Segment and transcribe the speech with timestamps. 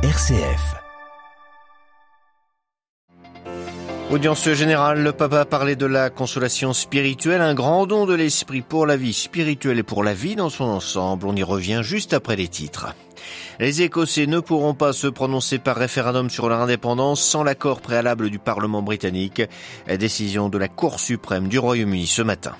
[0.00, 0.76] RCF.
[4.12, 8.86] Audience générale, le papa parlé de la consolation spirituelle, un grand don de l'esprit pour
[8.86, 11.26] la vie spirituelle et pour la vie dans son ensemble.
[11.26, 12.94] On y revient juste après les titres.
[13.58, 18.30] Les Écossais ne pourront pas se prononcer par référendum sur leur indépendance sans l'accord préalable
[18.30, 19.42] du Parlement britannique.
[19.98, 22.54] Décision de la Cour suprême du Royaume-Uni ce matin.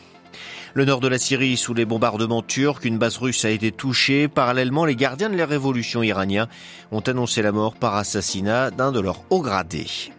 [0.78, 4.28] Le nord de la Syrie sous les bombardements turcs, une base russe a été touchée.
[4.28, 6.46] Parallèlement, les gardiens de la révolution iraniens
[6.92, 10.12] ont annoncé la mort par assassinat d'un de leurs hauts gradés.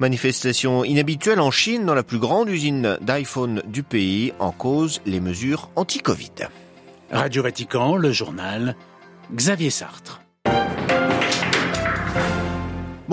[0.00, 5.20] Manifestation inhabituelle en Chine dans la plus grande usine d'iPhone du pays en cause les
[5.20, 6.48] mesures anti-Covid.
[7.12, 8.74] Radio Vatican, le journal,
[9.32, 10.23] Xavier Sartre.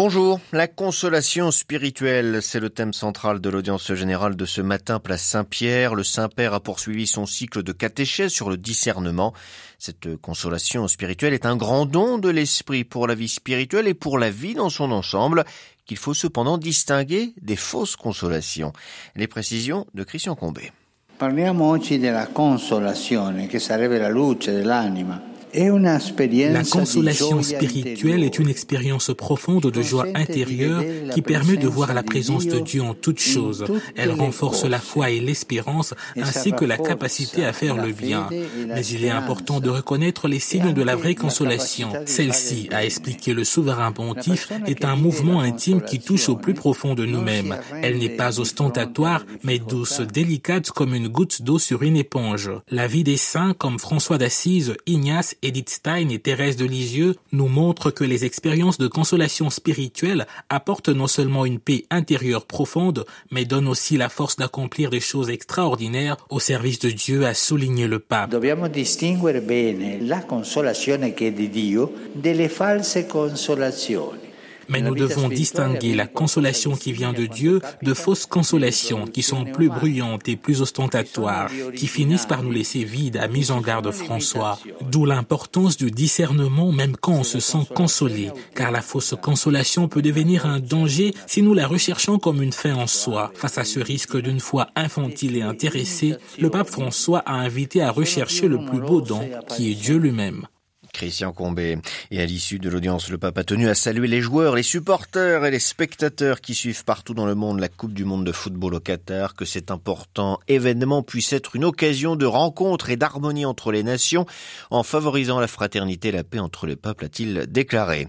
[0.04, 5.22] Bonjour, la consolation spirituelle, c'est le thème central de l'audience générale de ce matin, place
[5.22, 5.94] Saint-Pierre.
[5.94, 9.32] Le Saint-Père a poursuivi son cycle de catéchèse sur le discernement.
[9.78, 14.18] Cette consolation spirituelle est un grand don de l'esprit pour la vie spirituelle et pour
[14.18, 15.46] la vie dans son ensemble,
[15.86, 18.74] qu'il faut cependant distinguer des fausses consolations.
[19.16, 20.72] Les précisions de Christian Combé.
[21.20, 25.31] Parliamo oggi della consolazione, che sarebbe la luce dell'anima.
[25.54, 32.04] La consolation spirituelle est une expérience profonde de joie intérieure qui permet de voir la
[32.04, 33.66] présence de Dieu en toutes choses.
[33.96, 38.28] Elle renforce la foi et l'espérance ainsi que la capacité à faire le bien.
[38.68, 41.92] Mais il est important de reconnaître les signes de la vraie consolation.
[42.06, 46.96] Celle-ci, a expliqué le souverain pontife, est un mouvement intime qui touche au plus profond
[46.96, 47.58] de nous-mêmes.
[47.82, 52.52] Elle n'est pas ostentatoire, mais douce, délicate comme une goutte d'eau sur une éponge.
[52.70, 57.48] La vie des saints comme François d'Assise, Ignace Edith Stein et Thérèse de Lisieux nous
[57.48, 63.46] montrent que les expériences de consolation spirituelle apportent non seulement une paix intérieure profonde, mais
[63.46, 67.98] donnent aussi la force d'accomplir des choses extraordinaires au service de Dieu, a souligné le
[67.98, 68.30] pape.
[68.30, 74.31] Dobbiamo distinguere bene la consolazione che Dio delle false consolazioni.
[74.72, 79.44] Mais nous devons distinguer la consolation qui vient de Dieu de fausses consolations qui sont
[79.44, 83.92] plus bruyantes et plus ostentatoires, qui finissent par nous laisser vides, à mise en garde
[83.92, 84.58] François.
[84.90, 90.02] D'où l'importance du discernement même quand on se sent consolé, car la fausse consolation peut
[90.02, 93.32] devenir un danger si nous la recherchons comme une fin en soi.
[93.36, 97.92] Face à ce risque d'une foi infantile et intéressée, le pape François a invité à
[97.92, 100.48] rechercher le plus beau don, qui est Dieu lui-même.
[100.94, 101.78] Christian Combé.
[102.12, 105.46] Et à l'issue de l'audience, le pape a tenu à saluer les joueurs, les supporters
[105.46, 108.76] et les spectateurs qui suivent partout dans le monde la Coupe du monde de football
[108.76, 113.72] au Qatar, que cet important événement puisse être une occasion de rencontre et d'harmonie entre
[113.72, 114.26] les nations
[114.70, 118.08] en favorisant la fraternité et la paix entre les peuples, a-t-il déclaré.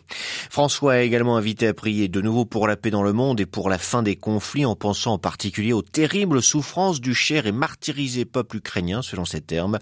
[0.50, 3.46] François a également invité à prier de nouveau pour la paix dans le monde et
[3.46, 7.52] pour la fin des conflits en pensant en particulier aux terribles souffrances du cher et
[7.52, 9.78] martyrisé peuple ukrainien, selon ses termes.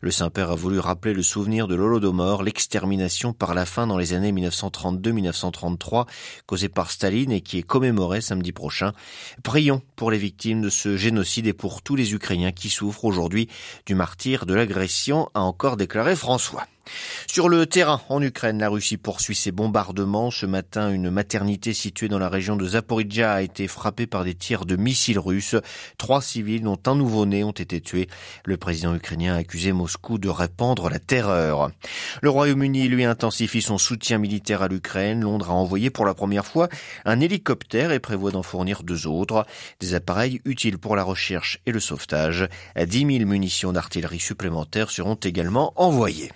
[0.00, 4.12] Le Saint-Père a voulu rappeler le souvenir de l'Holodomor, l'extermination par la faim dans les
[4.12, 6.06] années 1932-1933
[6.46, 8.92] causée par Staline et qui est commémorée samedi prochain.
[9.42, 13.48] Prions pour les victimes de ce génocide et pour tous les Ukrainiens qui souffrent aujourd'hui
[13.86, 16.66] du martyr de l'agression, a encore déclaré François.
[17.26, 20.30] Sur le terrain, en Ukraine, la Russie poursuit ses bombardements.
[20.30, 24.34] Ce matin, une maternité située dans la région de Zaporizhia a été frappée par des
[24.34, 25.56] tirs de missiles russes.
[25.98, 28.08] Trois civils, dont un nouveau-né, ont été tués.
[28.44, 31.70] Le président ukrainien a accusé Moscou de répandre la terreur.
[32.20, 35.22] Le Royaume-Uni, lui, intensifie son soutien militaire à l'Ukraine.
[35.22, 36.68] Londres a envoyé pour la première fois
[37.04, 39.46] un hélicoptère et prévoit d'en fournir deux autres.
[39.80, 42.48] Des appareils utiles pour la recherche et le sauvetage.
[42.76, 46.32] 10 000 munitions d'artillerie supplémentaires seront également envoyées.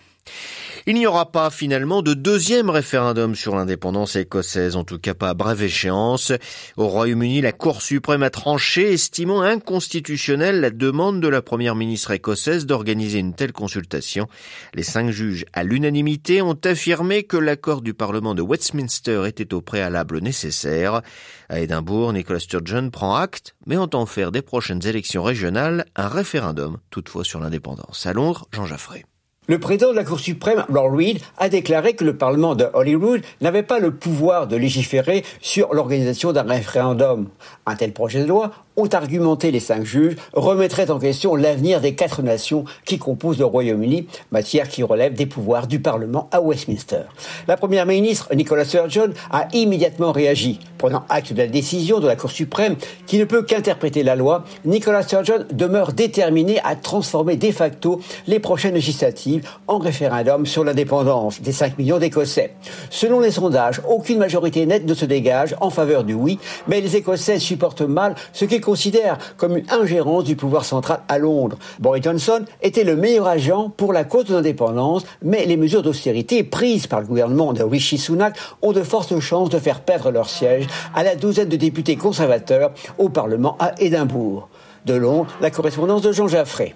[0.88, 5.30] Il n'y aura pas finalement de deuxième référendum sur l'indépendance écossaise, en tout cas pas
[5.30, 6.32] à brève échéance.
[6.76, 12.12] Au Royaume-Uni, la Cour suprême a tranché, estimant inconstitutionnelle la demande de la première ministre
[12.12, 14.28] écossaise d'organiser une telle consultation.
[14.74, 19.62] Les cinq juges, à l'unanimité, ont affirmé que l'accord du Parlement de Westminster était au
[19.62, 21.02] préalable nécessaire.
[21.48, 26.78] À Édimbourg, Nicolas Sturgeon prend acte, mais entend faire des prochaines élections régionales un référendum,
[26.90, 28.06] toutefois sur l'indépendance.
[28.06, 29.04] À Londres, Jean Jaffré.
[29.48, 33.22] Le président de la Cour suprême, Lord Reed, a déclaré que le Parlement de Holyrood
[33.40, 37.28] n'avait pas le pouvoir de légiférer sur l'organisation d'un référendum.
[37.64, 41.94] Un tel projet de loi ont argumenté les cinq juges, remettrait en question l'avenir des
[41.94, 47.02] quatre nations qui composent le Royaume-Uni, matière qui relève des pouvoirs du Parlement à Westminster.
[47.48, 50.60] La première ministre, Nicola Sturgeon, a immédiatement réagi.
[50.78, 52.76] Prenant acte de la décision de la Cour suprême,
[53.06, 58.40] qui ne peut qu'interpréter la loi, Nicola Sturgeon demeure déterminé à transformer de facto les
[58.40, 62.54] prochaines législatives en référendum sur l'indépendance des 5 millions d'Écossais.
[62.90, 66.38] Selon les sondages, aucune majorité nette ne se dégage en faveur du oui,
[66.68, 71.18] mais les Écossais supportent mal ce qui considère comme une ingérence du pouvoir central à
[71.18, 71.56] Londres.
[71.78, 76.42] Boris Johnson était le meilleur agent pour la cause de l'indépendance, mais les mesures d'austérité
[76.42, 80.28] prises par le gouvernement de Rishi Sunak ont de fortes chances de faire perdre leur
[80.28, 80.66] siège
[80.96, 84.48] à la douzaine de députés conservateurs au Parlement à Édimbourg.
[84.84, 86.74] De Londres, la correspondance de Jean Jaffré.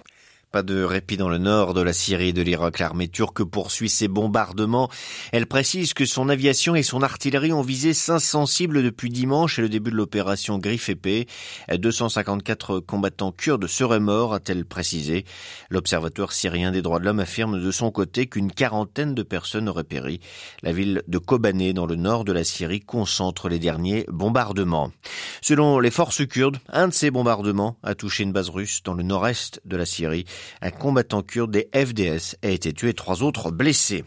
[0.52, 2.80] Pas de répit dans le nord de la Syrie et de l'Irak.
[2.80, 4.90] L'armée turque poursuit ses bombardements.
[5.30, 9.62] Elle précise que son aviation et son artillerie ont visé 500 cibles depuis dimanche et
[9.62, 11.28] le début de l'opération Griffe épée.
[11.72, 15.24] 254 combattants kurdes seraient morts, a-t-elle précisé.
[15.70, 19.84] L'Observatoire syrien des droits de l'homme affirme de son côté qu'une quarantaine de personnes auraient
[19.84, 20.18] péri.
[20.64, 24.90] La ville de Kobané, dans le nord de la Syrie, concentre les derniers bombardements.
[25.42, 29.04] Selon les forces kurdes, un de ces bombardements a touché une base russe dans le
[29.04, 30.24] nord-est de la Syrie.
[30.62, 34.04] Un combattant kurde des FDS a été tué, trois autres blessés.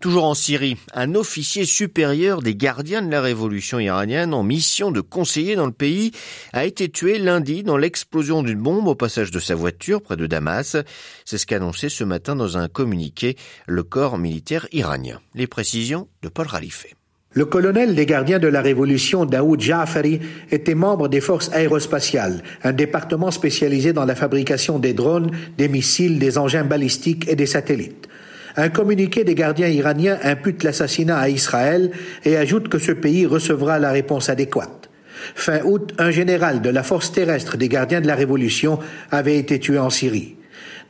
[0.00, 5.00] Toujours en Syrie, un officier supérieur des gardiens de la révolution iranienne en mission de
[5.00, 6.12] conseiller dans le pays
[6.52, 10.26] a été tué lundi dans l'explosion d'une bombe au passage de sa voiture près de
[10.26, 10.76] Damas.
[11.24, 13.36] C'est ce qu'a annoncé ce matin dans un communiqué
[13.66, 15.20] le corps militaire iranien.
[15.34, 16.94] Les précisions de Paul Ralifé.
[17.36, 22.72] Le colonel des gardiens de la Révolution, Daoud Jafari, était membre des forces aérospatiales, un
[22.72, 28.08] département spécialisé dans la fabrication des drones, des missiles, des engins balistiques et des satellites.
[28.56, 31.90] Un communiqué des gardiens iraniens impute l'assassinat à Israël
[32.24, 34.88] et ajoute que ce pays recevra la réponse adéquate.
[35.34, 38.78] Fin août, un général de la force terrestre des gardiens de la Révolution
[39.10, 40.36] avait été tué en Syrie.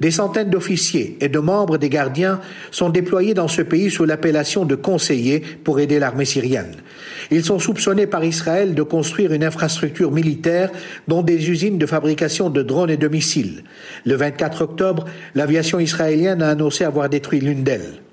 [0.01, 2.41] Des centaines d'officiers et de membres des gardiens
[2.71, 6.75] sont déployés dans ce pays sous l'appellation de conseillers pour aider l'armée syrienne.
[7.31, 10.71] Ils sont soupçonnés par Israël de construire une infrastructure militaire
[11.09, 13.65] dont des usines de fabrication de drones et de missiles.
[14.05, 18.06] Le 24 octobre, l'aviation israélienne a annoncé avoir détruit l'une d'elles.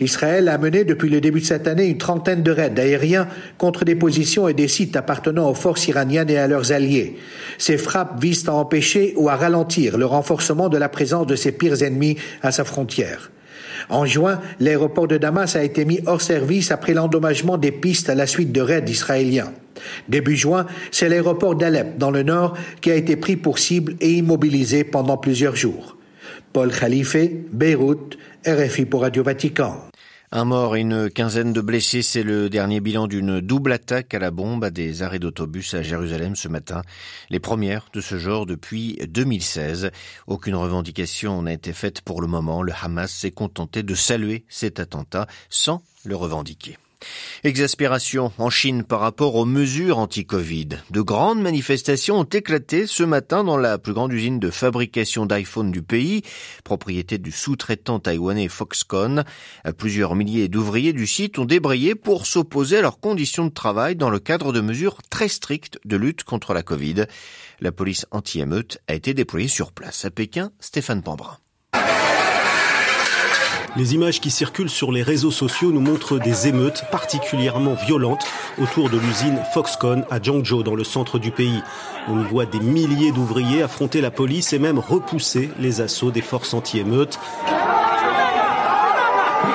[0.00, 3.28] Israël a mené depuis le début de cette année une trentaine de raids aériens
[3.58, 7.16] contre des positions et des sites appartenant aux forces iraniennes et à leurs alliés.
[7.58, 11.52] Ces frappes visent à empêcher ou à ralentir le renforcement de la présence de ses
[11.52, 13.30] pires ennemis à sa frontière.
[13.88, 18.14] En juin, l'aéroport de Damas a été mis hors service après l'endommagement des pistes à
[18.14, 19.52] la suite de raids israéliens.
[20.08, 24.12] Début juin, c'est l'aéroport d'Alep, dans le nord, qui a été pris pour cible et
[24.12, 25.95] immobilisé pendant plusieurs jours.
[26.56, 27.18] Paul Khalife,
[27.52, 28.16] Beyrouth,
[28.46, 29.76] RFI pour Radio Vatican.
[30.32, 34.18] Un mort et une quinzaine de blessés, c'est le dernier bilan d'une double attaque à
[34.18, 36.80] la bombe à des arrêts d'autobus à Jérusalem ce matin.
[37.28, 39.90] Les premières de ce genre depuis 2016.
[40.28, 42.62] Aucune revendication n'a été faite pour le moment.
[42.62, 46.78] Le Hamas s'est contenté de saluer cet attentat sans le revendiquer.
[47.44, 50.68] Exaspération en Chine par rapport aux mesures anti-Covid.
[50.90, 55.70] De grandes manifestations ont éclaté ce matin dans la plus grande usine de fabrication d'iPhone
[55.70, 56.22] du pays,
[56.64, 59.24] propriété du sous-traitant taïwanais Foxconn.
[59.78, 64.10] Plusieurs milliers d'ouvriers du site ont débrayé pour s'opposer à leurs conditions de travail dans
[64.10, 67.06] le cadre de mesures très strictes de lutte contre la Covid.
[67.60, 70.04] La police anti-émeute a été déployée sur place.
[70.04, 71.38] À Pékin, Stéphane Pambrin.
[73.76, 78.24] Les images qui circulent sur les réseaux sociaux nous montrent des émeutes particulièrement violentes
[78.58, 81.62] autour de l'usine Foxconn à Zhangzhou dans le centre du pays.
[82.08, 86.54] On voit des milliers d'ouvriers affronter la police et même repousser les assauts des forces
[86.54, 87.18] anti-émeutes.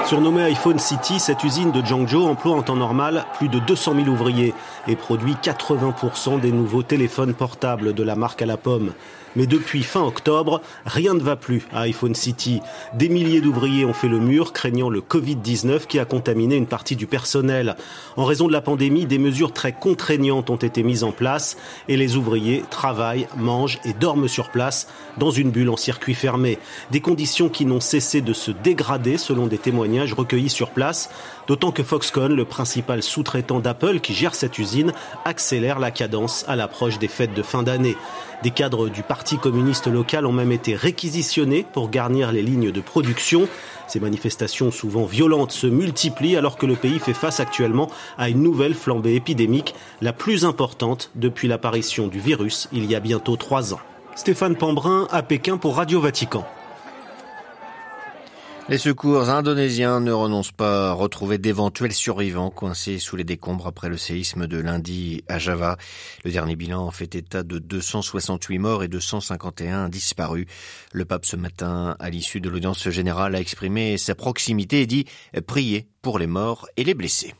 [0.05, 4.07] Surnommée iPhone City, cette usine de Zhangzhou emploie en temps normal plus de 200 000
[4.07, 4.53] ouvriers
[4.87, 8.91] et produit 80% des nouveaux téléphones portables de la marque à la pomme.
[9.35, 12.59] Mais depuis fin octobre, rien ne va plus à iPhone City.
[12.93, 16.97] Des milliers d'ouvriers ont fait le mur, craignant le Covid-19 qui a contaminé une partie
[16.97, 17.77] du personnel.
[18.17, 21.55] En raison de la pandémie, des mesures très contraignantes ont été mises en place
[21.87, 26.59] et les ouvriers travaillent, mangent et dorment sur place dans une bulle en circuit fermé.
[26.91, 29.57] Des conditions qui n'ont cessé de se dégrader selon des
[29.99, 31.09] recueillis sur place,
[31.47, 34.93] d'autant que Foxconn, le principal sous-traitant d'Apple qui gère cette usine,
[35.25, 37.97] accélère la cadence à l'approche des fêtes de fin d'année.
[38.43, 42.81] Des cadres du Parti communiste local ont même été réquisitionnés pour garnir les lignes de
[42.81, 43.47] production.
[43.87, 48.41] Ces manifestations souvent violentes se multiplient alors que le pays fait face actuellement à une
[48.41, 53.73] nouvelle flambée épidémique, la plus importante depuis l'apparition du virus il y a bientôt trois
[53.73, 53.81] ans.
[54.15, 56.45] Stéphane Pambrin à Pékin pour Radio Vatican.
[58.71, 63.89] Les secours indonésiens ne renoncent pas à retrouver d'éventuels survivants coincés sous les décombres après
[63.89, 65.75] le séisme de lundi à Java.
[66.23, 70.45] Le dernier bilan fait état de 268 morts et 251 disparus.
[70.93, 75.03] Le pape ce matin, à l'issue de l'audience générale, a exprimé sa proximité et dit
[75.45, 77.35] prier pour les morts et les blessés.